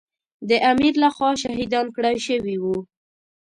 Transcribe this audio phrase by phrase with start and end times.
[0.49, 2.77] د امیر له خوا شهیدان کړای شوي وو.